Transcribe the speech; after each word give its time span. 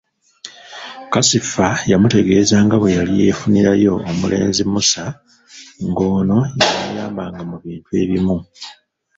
Kasifa 1.11 1.67
yamutegeeza 1.91 2.55
nga 2.65 2.75
bwe 2.77 2.95
yali 2.97 3.13
yeefunirayo 3.21 3.93
omulenzi 4.09 4.63
Musa 4.73 5.05
nga 5.89 6.03
ono 6.17 6.39
ye 6.61 6.69
yamuyambanga 6.77 7.41
mu 7.49 7.55
bintu 7.63 7.89
ebimu. 8.03 8.37